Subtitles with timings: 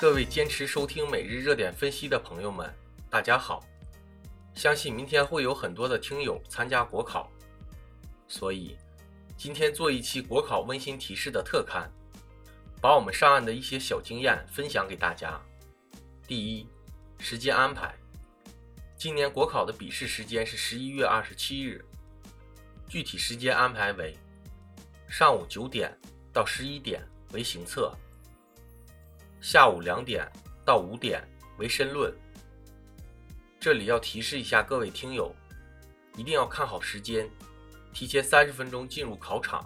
[0.00, 2.72] 各位坚持收听每日热点分析的朋友们，
[3.10, 3.62] 大家好！
[4.54, 7.30] 相信明天会有很多的听友参加国考，
[8.26, 8.78] 所以
[9.36, 11.86] 今天做一期国考温馨提示的特刊，
[12.80, 15.38] 把我们上岸的一些小经验分享给大家。
[16.26, 16.66] 第一，
[17.18, 17.94] 时间安排。
[18.96, 21.84] 今年国考的笔试时间是十一月二十七日，
[22.88, 24.16] 具体时间安排为
[25.06, 25.94] 上午九点
[26.32, 27.94] 到十一点为行测。
[29.40, 30.30] 下午两点
[30.66, 31.26] 到五点
[31.58, 32.14] 为申论。
[33.58, 35.34] 这里要提示一下各位听友，
[36.14, 37.28] 一定要看好时间，
[37.92, 39.64] 提前三十分钟进入考场。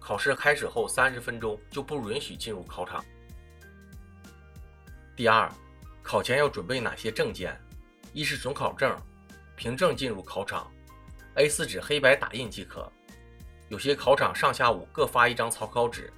[0.00, 3.04] 考试开始后三十分钟就不允许进入考场。
[5.16, 5.50] 第二，
[6.02, 7.56] 考前要准备哪些证件？
[8.12, 8.96] 一是准考证，
[9.56, 10.70] 凭证进入考场
[11.36, 12.90] ，A4 纸黑白打印即可。
[13.68, 16.12] 有些考场上下午各发一张草稿纸，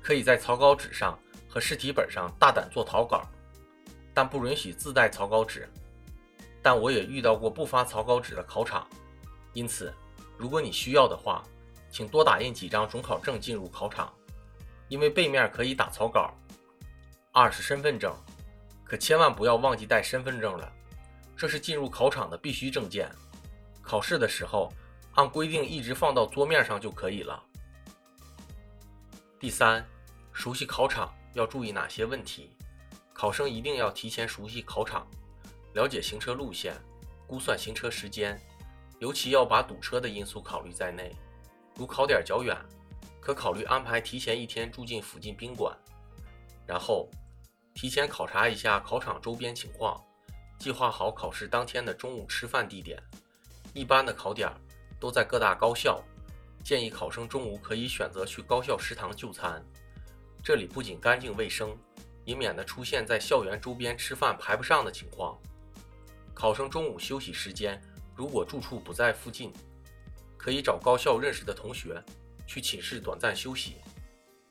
[0.00, 1.18] 可以在草稿纸上。
[1.48, 3.22] 和试题本上大胆做草稿，
[4.12, 5.68] 但不允许自带草稿纸。
[6.62, 8.86] 但我也遇到过不发草稿纸的考场，
[9.52, 9.94] 因此，
[10.36, 11.44] 如果你需要的话，
[11.90, 14.12] 请多打印几张准考证进入考场，
[14.88, 16.34] 因为背面可以打草稿。
[17.30, 18.12] 二是身份证，
[18.82, 20.72] 可千万不要忘记带身份证了，
[21.36, 23.08] 这是进入考场的必须证件。
[23.80, 24.72] 考试的时候，
[25.14, 27.40] 按规定一直放到桌面上就可以了。
[29.38, 29.86] 第三，
[30.32, 31.14] 熟悉考场。
[31.36, 32.50] 要注意哪些问题？
[33.12, 35.06] 考生一定要提前熟悉考场，
[35.74, 36.74] 了解行车路线，
[37.26, 38.40] 估算行车时间，
[39.00, 41.14] 尤其要把堵车的因素考虑在内。
[41.74, 42.56] 如考点较远，
[43.20, 45.76] 可考虑安排提前一天住进附近宾馆。
[46.66, 47.06] 然后，
[47.74, 50.02] 提前考察一下考场周边情况，
[50.58, 52.98] 计划好考试当天的中午吃饭地点。
[53.74, 54.50] 一般的考点
[54.98, 56.02] 都在各大高校，
[56.64, 59.62] 建议考生中午可以选择去高校食堂就餐。
[60.46, 61.76] 这里不仅干净卫生，
[62.24, 65.36] 也免得出现在校园周边吃饭排不上的情况。
[66.32, 67.82] 考生中午休息时间，
[68.14, 69.52] 如果住处不在附近，
[70.36, 72.00] 可以找高校认识的同学
[72.46, 73.78] 去寝室短暂休息。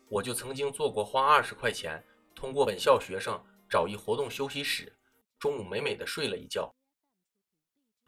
[0.09, 2.03] 我就曾经做过花二十块钱，
[2.35, 4.91] 通过本校学生找一活动休息室，
[5.39, 6.69] 中午美美的睡了一觉。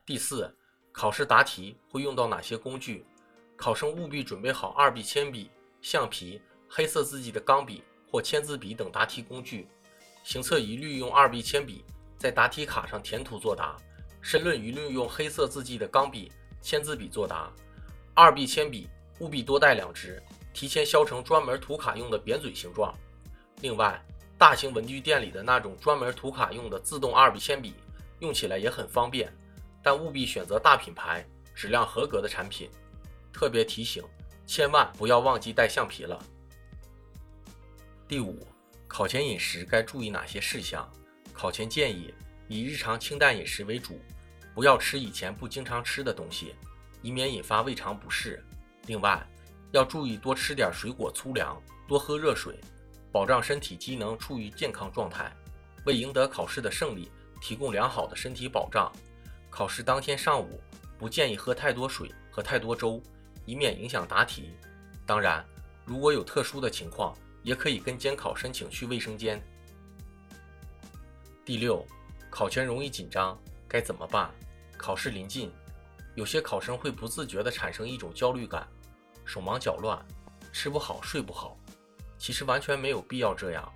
[0.06, 0.54] 第四，
[0.92, 3.06] 考试答题会用到哪些工具？
[3.56, 5.50] 考生务必准备好二 B 铅笔、
[5.82, 6.42] 橡皮。
[6.70, 9.68] 黑色字迹的钢笔或签字笔等答题工具，
[10.24, 11.84] 行测一律用二 B 铅笔
[12.18, 13.78] 在答题卡上填涂作答，
[14.22, 17.52] 申论一律用黑色字迹的钢笔、签字笔作答。
[18.14, 18.90] 二 B 铅笔
[19.20, 20.22] 务必多带两支，
[20.54, 22.94] 提前削成专门涂卡用的扁嘴形状。
[23.62, 24.04] 另外，
[24.38, 27.74] 大型文具店里的那种专门涂卡用的自动二 B 铅笔，
[28.20, 29.32] 用起来也很方便，
[29.82, 32.70] 但务必选择大品牌、质量合格的产品。
[33.32, 34.04] 特别提醒，
[34.46, 36.20] 千万不要忘记带橡皮了。
[38.08, 38.48] 第五，
[38.88, 40.90] 考前饮食该注意哪些事项？
[41.34, 42.14] 考前建议
[42.48, 44.00] 以日常清淡饮食为主，
[44.56, 46.56] 不要吃以前不经常吃的东西，
[47.02, 48.42] 以免引发胃肠不适。
[48.86, 49.22] 另外，
[49.74, 52.58] 要注意多吃点水果粗粮，多喝热水，
[53.12, 55.30] 保障身体机能处于健康状态，
[55.86, 58.90] 为赢得考试的胜利提供良好的身体保障。
[59.50, 60.62] 考试当天上午
[60.98, 63.04] 不建议喝太多水和太多粥，
[63.46, 64.54] 以免影响答题。
[65.06, 65.46] 当然，
[65.84, 67.14] 如果有特殊的情况，
[67.48, 69.42] 也可以跟监考申请去卫生间。
[71.46, 71.82] 第六，
[72.30, 74.30] 考前容易紧张，该怎么办？
[74.78, 75.50] 考试临近，
[76.14, 78.68] 有些考生会不自觉地产生一种焦虑感，
[79.24, 80.06] 手忙脚乱，
[80.52, 81.58] 吃不好睡不好。
[82.18, 83.74] 其实完全没有必要这样，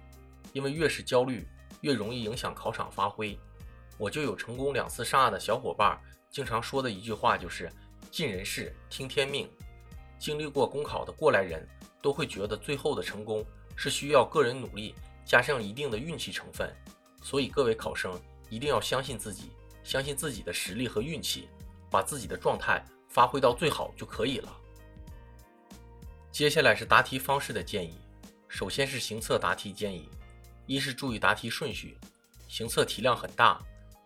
[0.52, 1.48] 因为越是焦虑，
[1.80, 3.40] 越容易影响考场发挥。
[3.98, 5.98] 我就有成功两次上岸的小伙伴，
[6.30, 7.72] 经常说的一句话就是
[8.12, 9.50] “尽人事，听天命”。
[10.20, 11.66] 经历过公考的过来人
[12.02, 13.46] 都会觉得，最后的成功。
[13.76, 14.96] 是需要个人努力
[15.26, 16.72] 加上一定的运气成分，
[17.22, 19.52] 所以各位考生一定要相信自己，
[19.84, 21.48] 相信自己的实力和运气，
[21.90, 24.58] 把自己的状态发挥到最好就可以了。
[26.32, 27.98] 接下来是答题方式的建议，
[28.48, 30.10] 首先是行测答题建议，
[30.66, 31.98] 一是注意答题顺序，
[32.48, 33.62] 行测题量很大，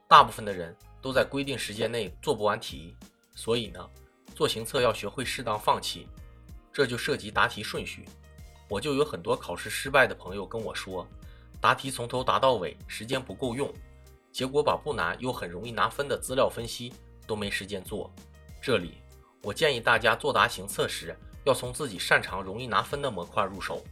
[0.07, 2.95] 大部分的人都在规定时间内做不完题，
[3.35, 3.89] 所以呢，
[4.35, 6.07] 做行测要学会适当放弃，
[6.73, 8.05] 这就涉及答题顺序。
[8.67, 11.07] 我就有很多考试失败的朋友跟我说，
[11.61, 13.71] 答题从头答到尾，时间不够用，
[14.31, 16.91] 结果把不难又很容易拿分的资料分析
[17.27, 18.11] 都没时间做。
[18.61, 18.95] 这里
[19.43, 23.83] 我建议大家作答行测时，要从自己擅长、容易拿分的模块入手，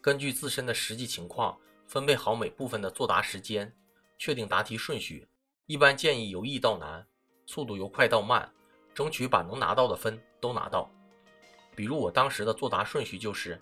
[0.00, 1.54] 根据自身的实际情况
[1.86, 3.70] 分配好每部分的作答时间，
[4.18, 5.28] 确定答题顺序。
[5.66, 7.06] 一般建议由易到难，
[7.44, 8.50] 速度由快到慢，
[8.94, 10.90] 争取把能拿到的分都拿到。
[11.76, 13.60] 比如我当时的作答顺序就是。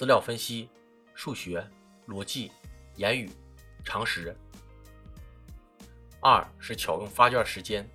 [0.00, 0.66] 资料分析、
[1.12, 1.62] 数学、
[2.08, 2.50] 逻辑、
[2.96, 3.30] 言语、
[3.84, 4.34] 常识。
[6.22, 7.86] 二是巧用发卷时间，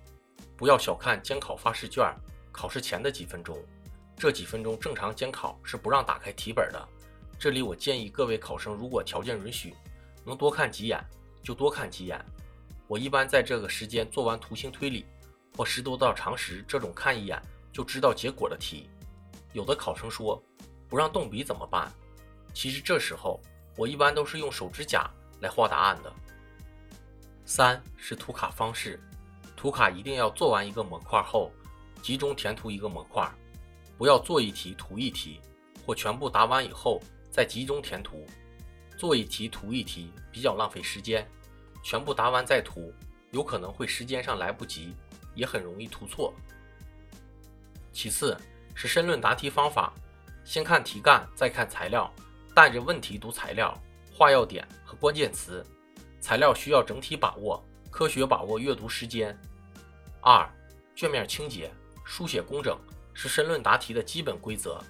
[0.56, 2.08] 不要小看监考发试卷，
[2.52, 3.58] 考试前的几分钟，
[4.16, 6.88] 这几分钟正常监考是不让打开题本的。
[7.40, 9.74] 这里我建议各位考生，如果条件允许，
[10.24, 11.04] 能多看几眼
[11.42, 12.24] 就多看几眼。
[12.86, 15.04] 我一般在这个时间做完图形推理
[15.56, 17.42] 或识多道常识这种看一眼
[17.72, 18.88] 就知道结果的题。
[19.52, 20.40] 有的考生说
[20.88, 21.92] 不让动笔怎么办？
[22.54, 23.40] 其实这时候
[23.76, 25.10] 我一般都是用手指甲
[25.40, 26.12] 来画答案的。
[27.44, 29.00] 三是涂卡方式，
[29.56, 31.52] 涂卡一定要做完一个模块后，
[32.02, 33.30] 集中填涂一个模块，
[33.96, 35.40] 不要做一题涂一题，
[35.84, 37.00] 或全部答完以后
[37.30, 38.26] 再集中填涂，
[38.96, 41.26] 做一题涂一题比较浪费时间，
[41.84, 42.92] 全部答完再涂，
[43.30, 44.94] 有可能会时间上来不及，
[45.34, 46.34] 也很容易涂错。
[47.92, 48.36] 其次
[48.74, 49.92] 是申论答题方法，
[50.46, 52.08] 先看题干，再看材料，
[52.54, 53.76] 带着问题读材料，
[54.14, 55.66] 画要点和关键词。
[56.20, 57.60] 材料需要整体把握，
[57.90, 59.36] 科学把握阅读时间。
[60.20, 60.48] 二、
[60.94, 61.68] 卷面清洁、
[62.04, 62.78] 书写工整
[63.12, 64.80] 是申论答题的基本规则。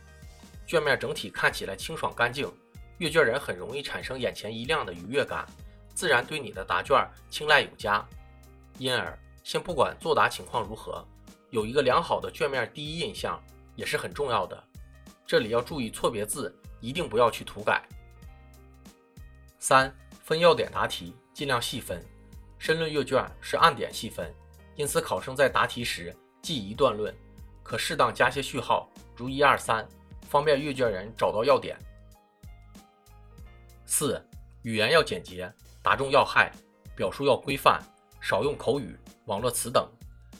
[0.67, 2.53] 卷面整体看起来清爽干净，
[2.99, 5.47] 阅卷人很容易产生眼前一亮的愉悦感，
[5.95, 6.95] 自然对你的答卷
[7.31, 8.07] 青睐有加。
[8.77, 11.03] 因而，先不管作答情况如何，
[11.49, 13.43] 有一个良好的卷面第一印象
[13.75, 14.63] 也是很重要的。
[15.27, 17.83] 这里要注意错别字，一定不要去涂改。
[19.59, 19.95] 三、
[20.25, 21.15] 分要点答题。
[21.35, 22.03] 尽量细分，
[22.59, 24.35] 申论阅卷是按点细分，
[24.75, 27.15] 因此考生在答题时记一段论，
[27.63, 29.87] 可适当加些序号，如一二三，
[30.31, 31.79] 方便阅卷人找到要点。
[33.85, 34.19] 四、
[34.63, 35.53] 语言要简洁，
[35.83, 36.51] 答中要害，
[36.97, 37.83] 表述要规范，
[38.19, 39.87] 少用口语、网络词等。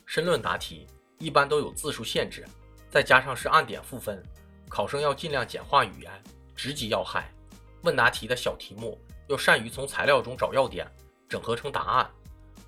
[0.07, 0.87] 申论答题
[1.19, 2.43] 一般都有字数限制，
[2.89, 4.19] 再加上是按点赋分，
[4.69, 6.23] 考生要尽量简化语言，
[6.55, 7.31] 直击要害。
[7.83, 8.99] 问答题的小题目。
[9.27, 10.89] 要善于从材料中找要点，
[11.27, 12.09] 整合成答案。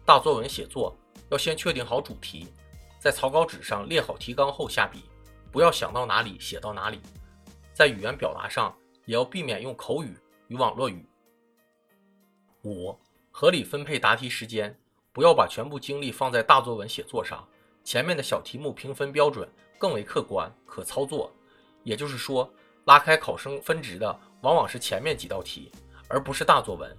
[0.06, 0.94] 大作文写作
[1.30, 2.50] 要先确定好主题，
[3.00, 5.06] 在草稿纸上列好提纲后下笔，
[5.54, 7.00] 不要想到哪里写到哪里。
[7.74, 8.76] 在语言表达上
[9.06, 10.18] 也要避免用口语
[10.50, 11.08] 与网络语。
[12.66, 12.94] 五、
[13.32, 14.78] 合理分配答题时间，
[15.14, 17.48] 不要把全部精力放在大作文写作上，
[17.86, 21.32] 前面的小题目评分标准更为客观可操作。
[21.84, 22.52] 也就是说，
[22.86, 25.72] 拉开考生分值的往往是前面几道题。
[26.12, 26.92] 而不是大作文。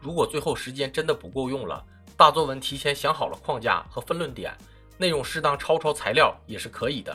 [0.00, 1.84] 如果最后时间真的不够用了，
[2.16, 4.56] 大作文提前想好了框架和分论点，
[4.96, 7.14] 内容适当抄抄材料也是可以的。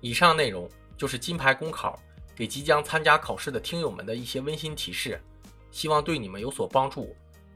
[0.00, 1.96] 以上内容就是金牌公考
[2.34, 5.20] 给即将参加考试的听友们的一些温馨提示，
[5.70, 7.14] 希望对你们有所帮助，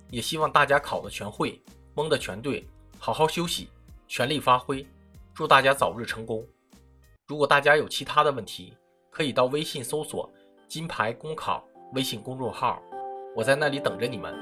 [0.08, 1.60] 也希望大家考的全会，
[1.94, 2.64] 蒙的全对，
[2.96, 3.68] 好好休息，
[4.06, 4.86] 全力发挥，
[5.34, 6.46] 祝大家早日成功。
[7.32, 8.76] 如果大家有其他的问题，
[9.08, 10.30] 可以到微信搜索
[10.68, 11.66] “金牌公考”。
[11.94, 12.78] 微信公众号，
[13.34, 14.34] 我在那里等着你们。